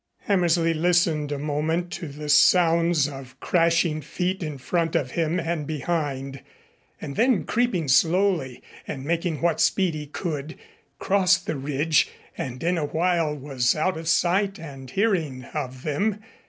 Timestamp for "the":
2.07-2.27, 11.45-11.55